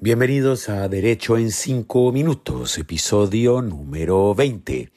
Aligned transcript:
Bienvenidos 0.00 0.68
a 0.68 0.88
Derecho 0.88 1.36
en 1.36 1.52
5 1.52 2.12
Minutos, 2.12 2.76
episodio 2.78 3.62
número 3.62 4.34
20. 4.34 4.90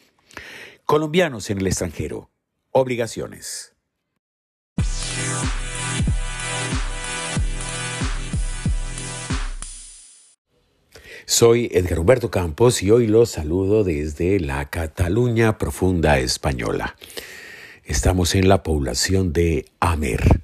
Colombianos 0.86 1.50
en 1.50 1.60
el 1.60 1.68
extranjero. 1.68 2.32
Obligaciones. 2.72 3.74
Soy 11.26 11.70
Edgar 11.72 12.00
Humberto 12.00 12.32
Campos 12.32 12.82
y 12.82 12.90
hoy 12.90 13.08
los 13.08 13.30
saludo 13.30 13.84
desde 13.84 14.40
la 14.40 14.70
Cataluña 14.70 15.58
profunda 15.58 16.18
española. 16.20 16.96
Estamos 17.84 18.34
en 18.34 18.48
la 18.48 18.64
población 18.64 19.34
de 19.34 19.66
Amer. 19.80 20.42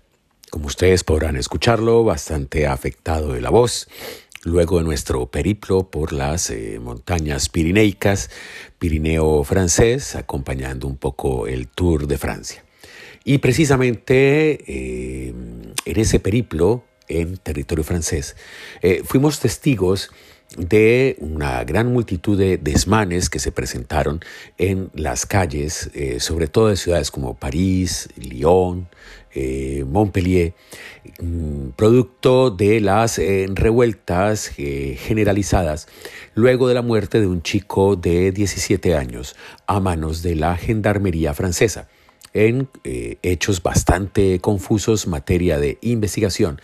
Como 0.51 0.67
ustedes 0.67 1.03
podrán 1.03 1.37
escucharlo, 1.37 2.03
bastante 2.03 2.67
afectado 2.67 3.33
de 3.33 3.41
la 3.41 3.49
voz 3.49 3.87
luego 4.43 4.79
de 4.79 4.83
nuestro 4.83 5.27
periplo 5.27 5.89
por 5.89 6.13
las 6.13 6.49
eh, 6.49 6.79
montañas 6.81 7.49
pirineicas, 7.49 8.29
Pirineo 8.79 9.43
francés, 9.43 10.15
acompañando 10.15 10.87
un 10.87 10.97
poco 10.97 11.47
el 11.47 11.67
Tour 11.67 12.07
de 12.07 12.17
Francia. 12.17 12.63
Y 13.23 13.37
precisamente 13.37 14.63
eh, 14.67 15.33
en 15.85 15.99
ese 15.99 16.19
periplo 16.19 16.83
en 17.07 17.37
territorio 17.37 17.83
francés, 17.83 18.35
eh, 18.81 19.03
fuimos 19.05 19.39
testigos 19.39 20.11
de 20.57 21.15
una 21.19 21.63
gran 21.63 21.93
multitud 21.93 22.37
de 22.37 22.57
desmanes 22.57 23.29
que 23.29 23.39
se 23.39 23.51
presentaron 23.51 24.19
en 24.57 24.89
las 24.93 25.25
calles, 25.25 25.89
eh, 25.93 26.19
sobre 26.19 26.47
todo 26.47 26.67
de 26.67 26.75
ciudades 26.75 27.09
como 27.09 27.35
París, 27.35 28.09
Lyon, 28.17 28.89
eh, 29.33 29.85
Montpellier, 29.87 30.53
mm, 31.21 31.69
producto 31.77 32.51
de 32.51 32.81
las 32.81 33.17
eh, 33.17 33.47
revueltas 33.53 34.49
generalizadas 34.49 35.87
luego 36.35 36.67
de 36.67 36.73
la 36.73 36.81
muerte 36.81 37.21
de 37.21 37.27
un 37.27 37.41
chico 37.41 37.95
de 37.95 38.31
17 38.33 38.95
años 38.95 39.35
a 39.67 39.79
manos 39.79 40.21
de 40.21 40.35
la 40.35 40.57
Gendarmería 40.57 41.33
francesa 41.33 41.87
en 42.33 42.69
eh, 42.83 43.17
hechos 43.21 43.61
bastante 43.61 44.39
confusos 44.39 45.07
materia 45.07 45.59
de 45.59 45.77
investigación 45.81 46.61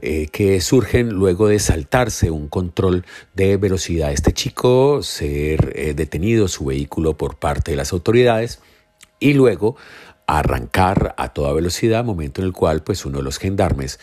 eh, 0.00 0.28
que 0.28 0.60
surgen 0.60 1.10
luego 1.10 1.48
de 1.48 1.58
saltarse 1.58 2.30
un 2.30 2.48
control 2.48 3.04
de 3.34 3.56
velocidad. 3.56 4.12
Este 4.12 4.32
chico 4.32 5.02
ser 5.02 5.72
eh, 5.74 5.94
detenido 5.94 6.48
su 6.48 6.66
vehículo 6.66 7.16
por 7.16 7.38
parte 7.38 7.72
de 7.72 7.76
las 7.76 7.92
autoridades 7.92 8.60
y 9.18 9.34
luego 9.34 9.76
arrancar 10.26 11.14
a 11.18 11.32
toda 11.32 11.52
velocidad, 11.52 12.04
momento 12.04 12.40
en 12.40 12.46
el 12.46 12.52
cual 12.52 12.84
pues 12.84 13.04
uno 13.04 13.18
de 13.18 13.24
los 13.24 13.38
gendarmes 13.38 13.98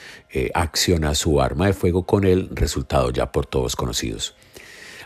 acciona 0.53 1.16
su 1.16 1.42
arma 1.42 1.67
de 1.67 1.73
fuego 1.73 2.05
con 2.05 2.25
el 2.25 2.49
resultado 2.53 3.11
ya 3.11 3.31
por 3.31 3.45
todos 3.45 3.77
conocidos. 3.77 4.36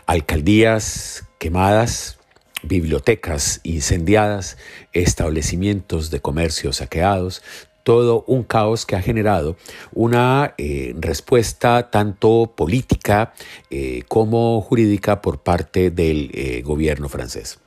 Alcaldías 0.06 1.24
quemadas, 1.38 2.18
bibliotecas 2.62 3.60
incendiadas, 3.62 4.56
establecimientos 4.92 6.10
de 6.10 6.20
comercio 6.20 6.72
saqueados, 6.72 7.42
todo 7.82 8.24
un 8.26 8.44
caos 8.44 8.86
que 8.86 8.96
ha 8.96 9.02
generado 9.02 9.56
una 9.92 10.54
eh, 10.58 10.94
respuesta 10.98 11.90
tanto 11.90 12.52
política 12.56 13.32
eh, 13.70 14.02
como 14.08 14.60
jurídica 14.60 15.20
por 15.20 15.42
parte 15.42 15.90
del 15.90 16.30
eh, 16.34 16.62
gobierno 16.62 17.08
francés. 17.08 17.58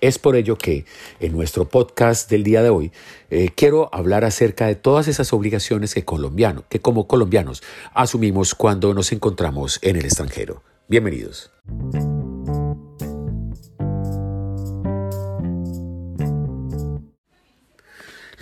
Es 0.00 0.18
por 0.18 0.34
ello 0.34 0.58
que 0.58 0.84
en 1.20 1.32
nuestro 1.32 1.68
podcast 1.68 2.28
del 2.28 2.42
día 2.42 2.60
de 2.60 2.70
hoy 2.70 2.90
quiero 3.54 3.88
hablar 3.92 4.24
acerca 4.24 4.66
de 4.66 4.74
todas 4.74 5.06
esas 5.06 5.32
obligaciones 5.32 5.94
que, 5.94 6.04
colombiano, 6.04 6.64
que 6.68 6.80
como 6.80 7.06
colombianos 7.06 7.62
asumimos 7.94 8.56
cuando 8.56 8.94
nos 8.94 9.12
encontramos 9.12 9.78
en 9.80 9.94
el 9.94 10.04
extranjero. 10.04 10.64
Bienvenidos. 10.88 11.52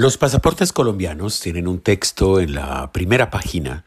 Los 0.01 0.17
pasaportes 0.17 0.73
colombianos 0.73 1.41
tienen 1.41 1.69
un 1.69 1.79
texto 1.79 2.41
en 2.41 2.55
la 2.55 2.91
primera 2.91 3.29
página, 3.29 3.85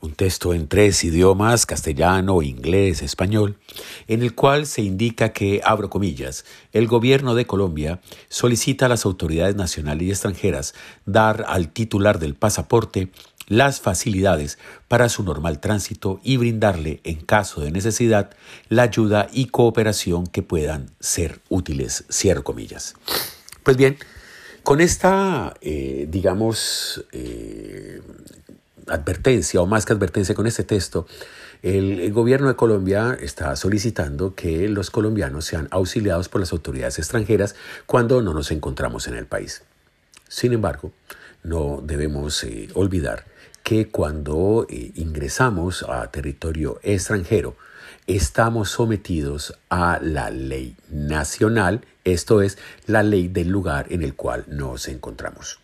un 0.00 0.14
texto 0.14 0.54
en 0.54 0.68
tres 0.68 1.02
idiomas, 1.02 1.66
castellano, 1.66 2.40
inglés, 2.42 3.02
español, 3.02 3.56
en 4.06 4.22
el 4.22 4.36
cual 4.36 4.66
se 4.66 4.82
indica 4.82 5.30
que, 5.30 5.60
abro 5.64 5.90
comillas, 5.90 6.44
el 6.72 6.86
gobierno 6.86 7.34
de 7.34 7.48
Colombia 7.48 8.00
solicita 8.28 8.86
a 8.86 8.88
las 8.88 9.04
autoridades 9.04 9.56
nacionales 9.56 10.06
y 10.06 10.10
extranjeras 10.12 10.72
dar 11.04 11.44
al 11.48 11.72
titular 11.72 12.20
del 12.20 12.36
pasaporte 12.36 13.10
las 13.48 13.80
facilidades 13.80 14.60
para 14.86 15.08
su 15.08 15.24
normal 15.24 15.58
tránsito 15.58 16.20
y 16.22 16.36
brindarle, 16.36 17.00
en 17.02 17.16
caso 17.16 17.60
de 17.60 17.72
necesidad, 17.72 18.30
la 18.68 18.84
ayuda 18.84 19.26
y 19.32 19.46
cooperación 19.46 20.28
que 20.28 20.44
puedan 20.44 20.92
ser 21.00 21.40
útiles, 21.48 22.04
cierro 22.08 22.44
comillas. 22.44 22.94
Pues 23.64 23.76
bien, 23.76 23.98
con 24.66 24.80
esta, 24.80 25.54
eh, 25.60 26.08
digamos, 26.10 27.04
eh, 27.12 28.02
advertencia, 28.88 29.60
o 29.60 29.66
más 29.66 29.86
que 29.86 29.92
advertencia, 29.92 30.34
con 30.34 30.48
este 30.48 30.64
texto, 30.64 31.06
el, 31.62 32.12
gobierno 32.12 32.48
de 32.48 32.56
Colombia 32.56 33.16
está 33.20 33.54
solicitando 33.54 34.34
que 34.34 34.68
los 34.68 34.90
colombianos 34.90 35.44
sean 35.44 35.68
auxiliados 35.70 36.28
por 36.28 36.40
las 36.40 36.50
autoridades 36.50 36.98
extranjeras 36.98 37.54
cuando 37.86 38.22
no 38.22 38.34
nos 38.34 38.50
encontramos 38.50 39.06
en 39.06 39.14
el 39.14 39.26
país. 39.26 39.62
Sin 40.26 40.52
embargo, 40.52 40.90
no 41.44 41.80
debemos 41.80 42.42
eh, 42.42 42.68
olvidar 42.74 43.24
que 43.62 43.86
cuando 43.86 44.66
ingresamos 44.68 45.84
a 45.88 46.10
territorio 46.10 46.80
extranjero, 46.82 47.56
estamos 48.06 48.70
sometidos 48.70 49.58
a 49.68 49.98
la 50.02 50.30
ley 50.30 50.76
nacional, 50.90 51.84
esto 52.04 52.42
es, 52.42 52.58
la 52.86 53.02
ley 53.02 53.28
del 53.28 53.48
lugar 53.48 53.86
en 53.90 54.02
el 54.02 54.14
cual 54.14 54.44
nos 54.48 54.88
encontramos. 54.88 55.60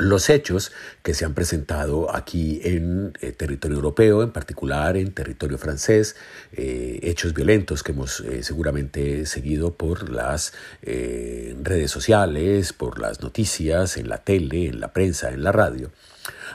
Los 0.00 0.30
hechos 0.30 0.72
que 1.02 1.12
se 1.12 1.26
han 1.26 1.34
presentado 1.34 2.14
aquí 2.14 2.60
en 2.64 3.12
eh, 3.20 3.32
territorio 3.32 3.76
europeo, 3.76 4.22
en 4.22 4.30
particular 4.30 4.96
en 4.96 5.12
territorio 5.12 5.58
francés, 5.58 6.16
eh, 6.52 7.00
hechos 7.02 7.34
violentos 7.34 7.82
que 7.82 7.92
hemos 7.92 8.20
eh, 8.20 8.42
seguramente 8.42 9.26
seguido 9.26 9.74
por 9.74 10.08
las 10.08 10.54
redes 10.82 11.90
sociales, 11.90 12.72
por 12.72 12.98
las 12.98 13.20
noticias, 13.20 13.98
en 13.98 14.08
la 14.08 14.18
tele, 14.18 14.68
en 14.68 14.80
la 14.80 14.92
prensa, 14.94 15.30
en 15.30 15.44
la 15.44 15.52
radio, 15.52 15.90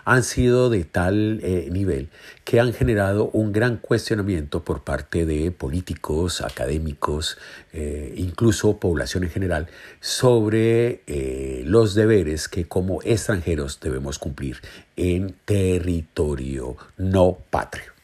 han 0.04 0.24
sido 0.24 0.70
de 0.70 0.84
tal 0.84 1.40
eh, 1.44 1.68
nivel 1.72 2.10
que 2.44 2.60
han 2.60 2.74
generado 2.74 3.30
un 3.32 3.52
gran 3.52 3.78
cuestionamiento 3.78 4.64
por 4.64 4.84
parte 4.84 5.26
de 5.26 5.52
políticos, 5.52 6.42
académicos, 6.42 7.38
eh, 7.74 8.14
incluso 8.18 8.80
población 8.80 9.24
en 9.24 9.32
general, 9.32 9.68
sobre 10.00 11.02
eh, 11.08 11.64
los 11.66 11.96
deberes 11.96 12.48
que 12.48 12.68
como 12.68 13.02
extranjeros 13.04 13.80
debemos 13.80 14.20
cumplir 14.20 14.62
en 14.96 15.36
territorio 15.46 16.78
no 16.98 17.40
patrio. 17.50 17.96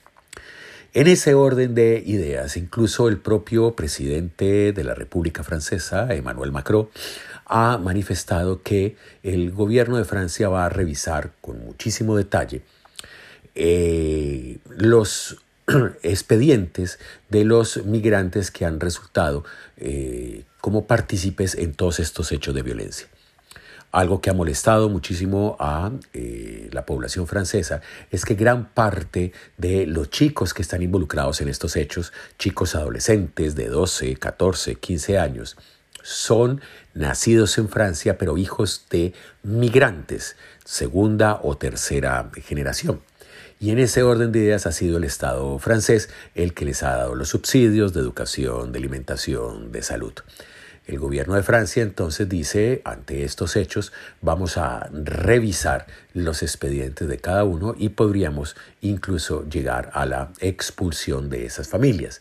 En 0.94 1.08
ese 1.08 1.36
orden 1.36 1.74
de 1.74 2.04
ideas, 2.06 2.58
incluso 2.58 3.08
el 3.08 3.18
propio 3.18 3.78
presidente 3.78 4.74
de 4.74 4.84
la 4.84 4.94
República 4.94 5.42
Francesa, 5.42 6.14
Emmanuel 6.14 6.52
Macron, 6.52 6.90
ha 7.51 7.78
manifestado 7.78 8.63
que 8.63 8.95
el 9.23 9.51
gobierno 9.51 9.97
de 9.97 10.06
Francia 10.06 10.47
va 10.47 10.66
a 10.66 10.69
revisar 10.69 11.34
con 11.41 11.59
muchísimo 11.63 12.16
detalle 12.16 12.62
eh, 13.56 14.59
los 14.69 15.38
expedientes 16.01 16.97
de 17.29 17.44
los 17.44 17.85
migrantes 17.85 18.51
que 18.51 18.66
han 18.66 18.79
resultado 18.79 19.44
eh, 19.75 20.45
como 20.62 20.85
partícipes 20.85 21.56
en 21.56 21.73
todos 21.73 22.00
estos 22.00 22.31
hechos 22.31 22.56
de 22.56 22.63
violencia. 22.63 23.07
Algo 23.91 24.22
que 24.22 24.29
ha 24.29 24.33
molestado 24.33 24.88
muchísimo 24.88 25.57
a 25.59 25.91
eh, 26.13 26.69
la 26.72 26.85
población 26.85 27.28
francesa 27.28 27.81
es 28.09 28.23
que 28.23 28.35
gran 28.35 28.69
parte 28.69 29.33
de 29.57 29.85
los 29.85 30.09
chicos 30.09 30.53
que 30.53 30.62
están 30.62 30.81
involucrados 30.81 31.42
en 31.42 31.50
estos 31.50 31.75
hechos, 31.75 32.13
chicos 32.39 32.75
adolescentes 32.75 33.56
de 33.56 33.68
12, 33.68 34.15
14, 34.15 34.75
15 34.75 35.19
años, 35.19 35.57
son 36.03 36.62
nacidos 36.94 37.57
en 37.57 37.69
Francia, 37.69 38.18
pero 38.18 38.38
hijos 38.38 38.86
de 38.89 39.13
migrantes, 39.44 40.36
segunda 40.65 41.39
o 41.44 41.57
tercera 41.57 42.30
generación. 42.44 43.01
Y 43.59 43.69
en 43.69 43.77
ese 43.77 44.01
orden 44.01 44.31
de 44.31 44.39
ideas 44.39 44.65
ha 44.65 44.71
sido 44.71 44.98
el 44.98 45.03
Estado 45.03 45.59
francés 45.59 46.09
el 46.33 46.56
que 46.56 46.65
les 46.65 46.81
ha 46.81 46.98
dado 46.98 47.13
los 47.13 47.30
subsidios 47.30 47.94
de 47.94 48.00
educación, 48.00 48.71
de 48.71 48.80
alimentación, 48.80 49.71
de 49.71 49.83
salud. 49.83 50.13
El 50.88 50.98
gobierno 50.98 51.36
de 51.36 51.44
Francia 51.44 51.83
entonces 51.83 52.27
dice, 52.27 52.81
ante 52.86 53.24
estos 53.24 53.56
hechos, 53.56 53.94
vamos 54.19 54.57
a 54.57 54.89
revisar 54.92 55.86
los 56.13 56.42
expedientes 56.42 57.07
de 57.07 57.19
cada 57.19 57.44
uno 57.44 57.75
y 57.77 57.89
podríamos 57.89 58.56
incluso 58.81 59.47
llegar 59.47 59.92
a 59.94 60.07
la 60.07 60.33
expulsión 60.39 61.30
de 61.30 61.45
esas 61.45 61.68
familias. 61.69 62.19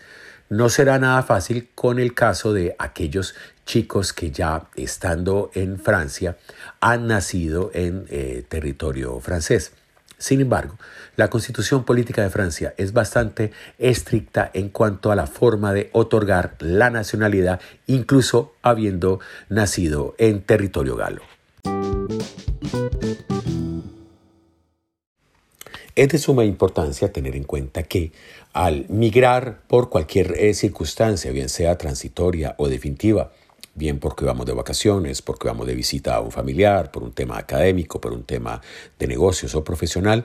No 0.51 0.69
será 0.69 0.99
nada 0.99 1.23
fácil 1.23 1.69
con 1.77 2.01
el 2.01 2.13
caso 2.13 2.53
de 2.53 2.75
aquellos 2.77 3.37
chicos 3.67 4.13
que 4.13 4.33
ya 4.33 4.65
estando 4.75 5.53
en 5.55 5.79
Francia 5.79 6.39
han 6.81 7.07
nacido 7.07 7.71
en 7.73 8.05
eh, 8.11 8.45
territorio 8.49 9.21
francés. 9.21 9.71
Sin 10.19 10.41
embargo, 10.41 10.77
la 11.15 11.31
constitución 11.31 11.85
política 11.85 12.23
de 12.23 12.31
Francia 12.31 12.75
es 12.79 12.93
bastante 12.93 13.53
estricta 13.79 14.51
en 14.53 14.71
cuanto 14.71 15.13
a 15.13 15.15
la 15.15 15.29
forma 15.29 15.73
de 15.73 15.89
otorgar 15.93 16.57
la 16.59 16.91
nacionalidad, 16.91 17.61
incluso 17.87 18.53
habiendo 18.61 19.21
nacido 19.49 20.17
en 20.19 20.43
territorio 20.43 20.97
galo. 20.97 21.23
Es 25.97 26.09
de 26.09 26.19
suma 26.19 26.45
importancia 26.45 27.13
tener 27.13 27.37
en 27.37 27.45
cuenta 27.45 27.83
que 27.83 28.13
al 28.53 28.87
migrar 28.89 29.63
por 29.67 29.91
cualquier 29.91 30.35
eh, 30.39 30.55
circunstancia, 30.55 31.33
bien 31.33 31.49
sea 31.49 31.77
transitoria 31.79 32.55
o 32.59 32.69
definitiva, 32.69 33.33
bien 33.75 33.99
porque 33.99 34.25
vamos 34.25 34.47
de 34.47 34.53
vacaciones, 34.53 35.23
porque 35.23 35.49
vamos 35.49 35.67
de 35.67 35.75
visita 35.75 36.17
a 36.17 36.21
un 36.21 36.31
familiar, 36.31 36.91
por 36.91 37.03
un 37.03 37.13
tema 37.13 37.39
académico, 37.39 38.01
por 38.01 38.13
un 38.13 38.25
tema 38.25 38.61
de 38.99 39.07
negocios 39.07 39.55
o 39.55 39.65
profesional, 39.65 40.25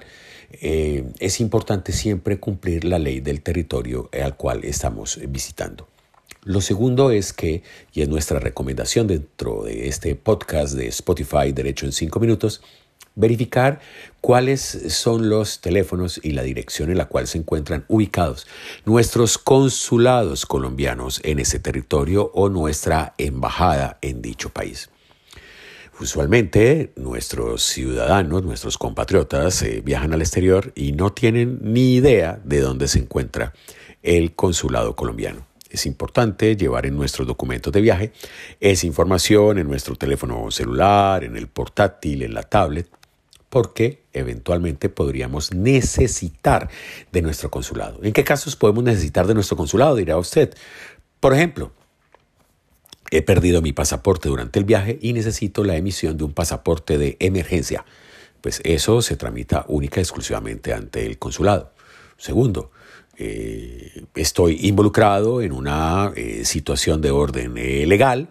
eh, 0.52 1.04
es 1.20 1.40
importante 1.40 1.92
siempre 1.92 2.40
cumplir 2.40 2.86
la 2.86 3.00
ley 3.00 3.20
del 3.20 3.42
territorio 3.42 4.10
al 4.14 4.38
cual 4.38 4.64
estamos 4.64 5.20
visitando. 5.30 5.88
Lo 6.44 6.62
segundo 6.62 7.10
es 7.10 7.34
que, 7.34 7.64
y 7.92 8.02
es 8.04 8.08
nuestra 8.08 8.40
recomendación 8.40 9.08
dentro 9.08 9.64
de 9.64 9.88
este 9.88 10.14
podcast 10.14 10.76
de 10.76 10.88
Spotify 10.88 11.52
Derecho 11.52 11.88
en 11.88 11.92
5 11.92 12.20
minutos, 12.20 12.62
verificar 13.16 13.80
cuáles 14.22 14.62
son 14.90 15.30
los 15.30 15.62
teléfonos 15.62 16.20
y 16.24 16.32
la 16.32 16.44
dirección 16.44 16.90
en 16.90 16.98
la 16.98 17.06
cual 17.06 17.28
se 17.28 17.38
encuentran 17.38 17.86
ubicados 17.88 18.48
nuestros 18.86 19.38
consulados 19.38 20.46
colombianos 20.46 21.22
en 21.24 21.40
ese 21.40 21.60
territorio 21.60 22.32
o 22.34 22.50
nuestra 22.50 23.14
embajada 23.18 23.98
en 24.02 24.22
dicho 24.22 24.50
país. 24.50 24.90
Usualmente 26.00 26.92
nuestros 26.98 27.64
ciudadanos, 27.64 28.44
nuestros 28.44 28.78
compatriotas 28.78 29.62
eh, 29.62 29.82
viajan 29.84 30.12
al 30.12 30.22
exterior 30.22 30.74
y 30.76 30.92
no 30.92 31.14
tienen 31.14 31.60
ni 31.62 31.96
idea 31.96 32.42
de 32.44 32.60
dónde 32.60 32.90
se 32.90 33.00
encuentra 33.00 33.54
el 34.04 34.36
consulado 34.36 34.94
colombiano. 34.96 35.48
Es 35.70 35.86
importante 35.86 36.58
llevar 36.58 36.86
en 36.86 36.98
nuestros 36.98 37.26
documentos 37.26 37.72
de 37.72 37.82
viaje 37.82 38.12
esa 38.60 38.86
información 38.86 39.58
en 39.58 39.68
nuestro 39.68 39.96
teléfono 39.96 40.52
celular, 40.52 41.24
en 41.24 41.38
el 41.38 41.48
portátil, 41.48 42.24
en 42.24 42.34
la 42.34 42.44
tablet, 42.44 42.90
porque 43.56 44.04
eventualmente 44.12 44.90
podríamos 44.90 45.54
necesitar 45.54 46.70
de 47.14 47.22
nuestro 47.22 47.50
consulado. 47.50 48.04
¿En 48.04 48.12
qué 48.12 48.26
casos 48.26 48.58
podemos 48.58 48.84
necesitar 48.84 49.28
de 49.28 49.34
nuestro 49.34 49.56
consulado? 49.56 49.96
Dirá 49.96 50.18
usted. 50.18 50.54
Por 51.22 51.34
ejemplo, 51.34 51.72
he 53.12 53.22
perdido 53.22 53.62
mi 53.62 53.72
pasaporte 53.72 54.28
durante 54.28 54.60
el 54.60 54.66
viaje 54.66 55.00
y 55.02 55.14
necesito 55.14 55.64
la 55.64 55.78
emisión 55.78 56.18
de 56.18 56.26
un 56.26 56.34
pasaporte 56.34 56.98
de 56.98 57.16
emergencia. 57.22 57.86
Pues 58.42 58.60
eso 58.66 59.02
se 59.02 59.16
tramita 59.16 59.64
única 59.70 60.02
y 60.02 60.04
exclusivamente 60.04 60.74
ante 60.74 61.06
el 61.06 61.18
consulado. 61.18 61.72
Segundo, 62.18 62.72
eh, 63.16 64.04
estoy 64.16 64.68
involucrado 64.68 65.42
en 65.42 65.54
una 65.54 66.12
eh, 66.18 66.44
situación 66.44 67.00
de 67.00 67.12
orden 67.12 67.54
eh, 67.56 67.86
legal, 67.86 68.28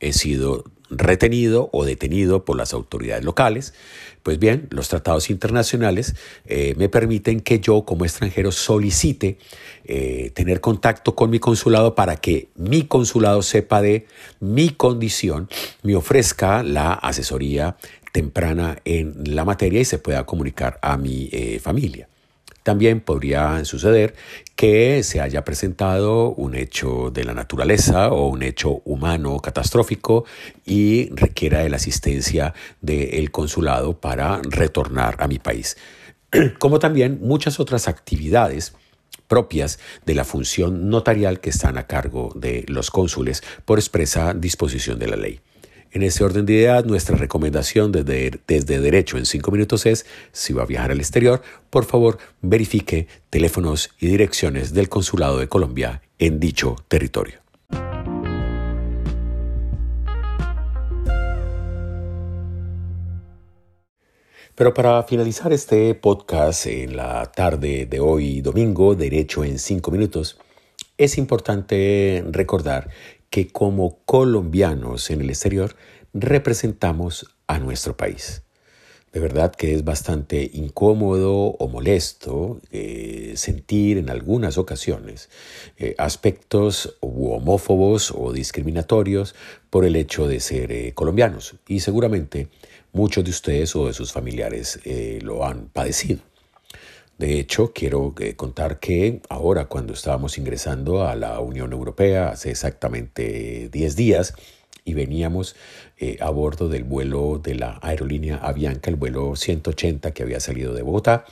he 0.00 0.14
sido 0.14 0.64
retenido 0.96 1.70
o 1.72 1.84
detenido 1.84 2.44
por 2.44 2.56
las 2.56 2.72
autoridades 2.72 3.24
locales. 3.24 3.74
Pues 4.22 4.38
bien, 4.38 4.68
los 4.70 4.88
tratados 4.88 5.30
internacionales 5.30 6.14
eh, 6.46 6.74
me 6.76 6.88
permiten 6.88 7.40
que 7.40 7.58
yo 7.58 7.84
como 7.84 8.04
extranjero 8.04 8.52
solicite 8.52 9.38
eh, 9.84 10.30
tener 10.34 10.60
contacto 10.60 11.16
con 11.16 11.30
mi 11.30 11.40
consulado 11.40 11.94
para 11.94 12.16
que 12.16 12.48
mi 12.54 12.82
consulado 12.84 13.42
sepa 13.42 13.82
de 13.82 14.06
mi 14.38 14.70
condición, 14.70 15.48
me 15.82 15.96
ofrezca 15.96 16.62
la 16.62 16.92
asesoría 16.92 17.76
temprana 18.12 18.78
en 18.84 19.34
la 19.34 19.44
materia 19.44 19.80
y 19.80 19.84
se 19.84 19.98
pueda 19.98 20.24
comunicar 20.24 20.78
a 20.82 20.96
mi 20.96 21.28
eh, 21.32 21.58
familia. 21.60 22.08
También 22.62 23.00
podría 23.00 23.64
suceder 23.64 24.14
que 24.54 25.02
se 25.02 25.20
haya 25.20 25.44
presentado 25.44 26.30
un 26.30 26.54
hecho 26.54 27.10
de 27.10 27.24
la 27.24 27.34
naturaleza 27.34 28.08
o 28.08 28.28
un 28.28 28.42
hecho 28.42 28.82
humano 28.84 29.38
catastrófico 29.40 30.24
y 30.64 31.10
requiera 31.14 31.60
de 31.60 31.70
la 31.70 31.76
asistencia 31.76 32.54
del 32.80 33.30
consulado 33.32 34.00
para 34.00 34.40
retornar 34.42 35.16
a 35.18 35.26
mi 35.26 35.38
país. 35.38 35.76
Como 36.58 36.78
también 36.78 37.18
muchas 37.20 37.58
otras 37.58 37.88
actividades 37.88 38.74
propias 39.26 39.78
de 40.04 40.14
la 40.14 40.24
función 40.24 40.88
notarial 40.88 41.40
que 41.40 41.50
están 41.50 41.78
a 41.78 41.86
cargo 41.86 42.32
de 42.34 42.64
los 42.68 42.90
cónsules 42.90 43.42
por 43.64 43.78
expresa 43.78 44.34
disposición 44.34 44.98
de 44.98 45.06
la 45.08 45.16
ley. 45.16 45.40
En 45.94 46.02
ese 46.02 46.24
orden 46.24 46.46
de 46.46 46.54
ideas, 46.54 46.86
nuestra 46.86 47.18
recomendación 47.18 47.92
desde, 47.92 48.40
desde 48.46 48.80
Derecho 48.80 49.18
en 49.18 49.26
cinco 49.26 49.50
minutos 49.50 49.84
es, 49.84 50.06
si 50.32 50.54
va 50.54 50.62
a 50.62 50.66
viajar 50.66 50.90
al 50.90 51.00
exterior, 51.00 51.42
por 51.68 51.84
favor 51.84 52.16
verifique 52.40 53.08
teléfonos 53.28 53.90
y 54.00 54.06
direcciones 54.06 54.72
del 54.72 54.88
Consulado 54.88 55.38
de 55.38 55.48
Colombia 55.48 56.00
en 56.18 56.40
dicho 56.40 56.76
territorio. 56.88 57.40
Pero 64.54 64.72
para 64.72 65.02
finalizar 65.02 65.52
este 65.52 65.94
podcast 65.94 66.68
en 66.68 66.96
la 66.96 67.30
tarde 67.32 67.84
de 67.84 68.00
hoy, 68.00 68.40
domingo, 68.40 68.94
Derecho 68.94 69.44
en 69.44 69.58
cinco 69.58 69.90
minutos, 69.90 70.38
es 70.96 71.18
importante 71.18 72.24
recordar 72.30 72.88
que 73.32 73.48
como 73.48 74.04
colombianos 74.04 75.10
en 75.10 75.22
el 75.22 75.30
exterior 75.30 75.74
representamos 76.12 77.34
a 77.46 77.58
nuestro 77.58 77.96
país. 77.96 78.42
De 79.10 79.20
verdad 79.20 79.54
que 79.54 79.74
es 79.74 79.84
bastante 79.84 80.50
incómodo 80.52 81.32
o 81.32 81.68
molesto 81.68 82.60
eh, 82.70 83.32
sentir 83.36 83.96
en 83.96 84.10
algunas 84.10 84.58
ocasiones 84.58 85.30
eh, 85.78 85.94
aspectos 85.96 86.98
homófobos 87.00 88.12
o 88.14 88.34
discriminatorios 88.34 89.34
por 89.70 89.86
el 89.86 89.96
hecho 89.96 90.28
de 90.28 90.38
ser 90.38 90.70
eh, 90.70 90.92
colombianos. 90.92 91.56
Y 91.66 91.80
seguramente 91.80 92.48
muchos 92.92 93.24
de 93.24 93.30
ustedes 93.30 93.74
o 93.76 93.86
de 93.86 93.94
sus 93.94 94.12
familiares 94.12 94.78
lo 95.22 95.46
han 95.46 95.68
padecido. 95.68 96.31
De 97.22 97.38
hecho, 97.38 97.72
quiero 97.72 98.16
eh, 98.18 98.34
contar 98.34 98.80
que 98.80 99.20
ahora 99.28 99.66
cuando 99.66 99.92
estábamos 99.92 100.38
ingresando 100.38 101.06
a 101.06 101.14
la 101.14 101.38
Unión 101.38 101.72
Europea, 101.72 102.30
hace 102.30 102.50
exactamente 102.50 103.68
10 103.68 103.94
días, 103.94 104.34
y 104.84 104.94
veníamos 104.94 105.54
eh, 105.98 106.16
a 106.20 106.30
bordo 106.30 106.68
del 106.68 106.82
vuelo 106.82 107.38
de 107.40 107.54
la 107.54 107.78
aerolínea 107.80 108.38
Avianca, 108.38 108.90
el 108.90 108.96
vuelo 108.96 109.36
180 109.36 110.10
que 110.10 110.24
había 110.24 110.40
salido 110.40 110.74
de 110.74 110.82
Bogotá, 110.82 111.24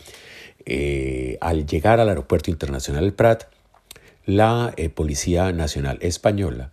eh, 0.65 1.39
al 1.41 1.67
llegar 1.67 1.99
al 1.99 2.09
aeropuerto 2.09 2.53
internacional 2.53 3.03
del 3.03 3.13
Prat, 3.13 3.47
la 4.27 4.73
Policía 4.95 5.51
Nacional 5.51 5.99
Española 6.03 6.71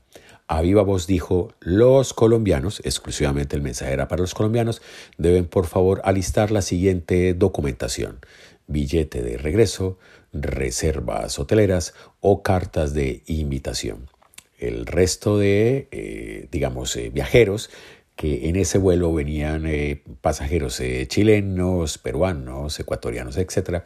a 0.48 0.62
viva 0.62 0.82
voz 0.82 1.08
dijo, 1.08 1.54
los 1.60 2.14
colombianos, 2.14 2.82
exclusivamente 2.86 3.56
el 3.58 3.62
mensaje 3.62 3.92
era 3.92 4.08
para 4.08 4.22
los 4.22 4.34
colombianos, 4.34 4.82
deben 5.18 5.46
por 5.46 5.66
favor 5.66 6.02
alistar 6.06 6.52
la 6.52 6.62
siguiente 6.62 7.34
documentación 7.34 8.20
billete 8.68 9.22
de 9.22 9.38
regreso, 9.38 9.98
reservas 10.34 11.40
hoteleras 11.40 11.94
o 12.20 12.44
cartas 12.44 12.94
de 12.94 13.24
invitación. 13.26 14.10
El 14.58 14.86
resto 14.86 15.38
de, 15.38 15.88
eh, 15.92 16.48
digamos, 16.52 16.96
eh, 16.96 17.10
viajeros 17.10 17.70
que 18.16 18.50
en 18.50 18.56
ese 18.56 18.80
vuelo 18.80 19.14
venían 19.14 19.68
eh, 19.68 20.02
pasajeros 20.22 20.82
chilenos, 21.08 22.00
peruanos, 22.00 22.80
ecuatorianos, 22.80 23.38
etcétera, 23.38 23.84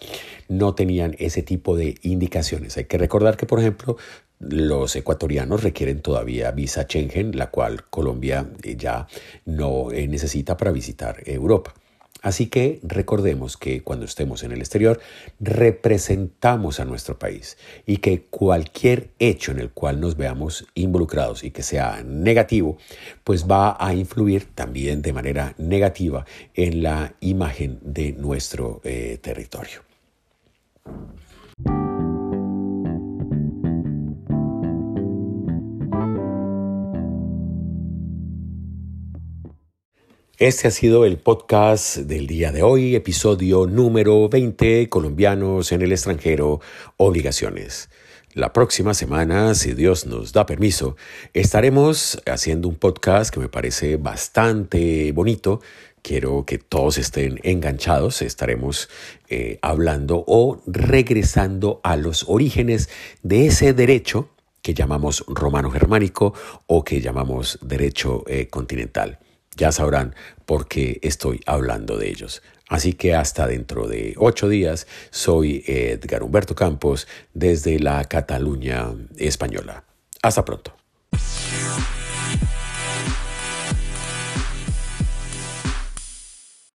no 0.47 0.73
tenían 0.73 1.17
ese 1.19 1.43
tipo 1.43 1.75
de 1.75 1.95
indicaciones. 2.01 2.77
Hay 2.77 2.85
que 2.85 2.97
recordar 2.97 3.35
que, 3.35 3.45
por 3.45 3.59
ejemplo, 3.59 3.97
los 4.39 4.95
ecuatorianos 4.95 5.63
requieren 5.63 6.01
todavía 6.01 6.51
visa 6.51 6.83
Schengen, 6.83 7.37
la 7.37 7.51
cual 7.51 7.83
Colombia 7.89 8.49
ya 8.63 9.05
no 9.43 9.89
necesita 9.89 10.55
para 10.55 10.71
visitar 10.71 11.21
Europa. 11.25 11.73
Así 12.21 12.47
que 12.47 12.79
recordemos 12.83 13.57
que 13.57 13.81
cuando 13.81 14.05
estemos 14.05 14.43
en 14.43 14.51
el 14.51 14.59
exterior 14.59 14.99
representamos 15.39 16.79
a 16.79 16.85
nuestro 16.85 17.17
país 17.17 17.57
y 17.87 17.97
que 17.97 18.23
cualquier 18.25 19.09
hecho 19.17 19.51
en 19.51 19.59
el 19.59 19.71
cual 19.71 19.99
nos 19.99 20.15
veamos 20.17 20.67
involucrados 20.75 21.43
y 21.43 21.51
que 21.51 21.63
sea 21.63 22.03
negativo, 22.03 22.77
pues 23.23 23.49
va 23.49 23.75
a 23.79 23.93
influir 23.95 24.45
también 24.53 25.01
de 25.01 25.13
manera 25.13 25.55
negativa 25.57 26.25
en 26.53 26.83
la 26.83 27.15
imagen 27.21 27.79
de 27.81 28.13
nuestro 28.13 28.81
eh, 28.83 29.17
territorio. 29.21 29.81
Este 40.41 40.67
ha 40.67 40.71
sido 40.71 41.05
el 41.05 41.19
podcast 41.19 41.97
del 41.97 42.25
día 42.25 42.51
de 42.51 42.63
hoy, 42.63 42.95
episodio 42.95 43.67
número 43.67 44.27
20, 44.27 44.89
Colombianos 44.89 45.71
en 45.71 45.83
el 45.83 45.91
extranjero, 45.91 46.61
obligaciones. 46.97 47.91
La 48.33 48.51
próxima 48.51 48.95
semana, 48.95 49.53
si 49.53 49.75
Dios 49.75 50.07
nos 50.07 50.33
da 50.33 50.47
permiso, 50.47 50.95
estaremos 51.35 52.19
haciendo 52.25 52.69
un 52.69 52.73
podcast 52.73 53.31
que 53.31 53.39
me 53.39 53.49
parece 53.49 53.97
bastante 53.97 55.11
bonito, 55.11 55.61
Quiero 56.01 56.43
que 56.43 56.57
todos 56.57 56.97
estén 56.97 57.39
enganchados, 57.43 58.23
estaremos 58.23 58.89
eh, 59.29 59.59
hablando 59.61 60.23
o 60.25 60.59
regresando 60.65 61.81
a 61.83 61.95
los 61.97 62.25
orígenes 62.27 62.89
de 63.21 63.45
ese 63.45 63.73
derecho 63.73 64.29
que 64.63 64.73
llamamos 64.73 65.23
romano-germánico 65.27 66.33
o 66.65 66.83
que 66.83 66.99
llamamos 66.99 67.59
derecho 67.61 68.23
eh, 68.25 68.47
continental. 68.47 69.19
Ya 69.55 69.71
sabrán 69.71 70.15
por 70.45 70.67
qué 70.67 70.99
estoy 71.01 71.41
hablando 71.45 71.97
de 71.97 72.09
ellos. 72.09 72.41
Así 72.69 72.93
que 72.93 73.15
hasta 73.15 73.47
dentro 73.47 73.87
de 73.87 74.15
ocho 74.17 74.47
días 74.47 74.87
soy 75.09 75.63
Edgar 75.67 76.23
Humberto 76.23 76.55
Campos 76.55 77.07
desde 77.33 77.79
la 77.79 78.05
Cataluña 78.05 78.93
española. 79.17 79.83
Hasta 80.21 80.45
pronto. 80.45 80.73